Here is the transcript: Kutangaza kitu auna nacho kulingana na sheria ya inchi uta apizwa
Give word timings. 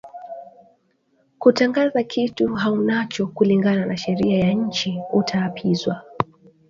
Kutangaza 1.39 2.03
kitu 2.03 2.57
auna 2.57 2.93
nacho 2.95 3.27
kulingana 3.27 3.85
na 3.85 3.97
sheria 3.97 4.39
ya 4.39 4.51
inchi 4.51 4.99
uta 5.13 5.45
apizwa 5.45 6.03